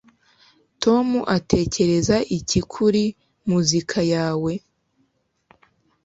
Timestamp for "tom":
0.83-1.07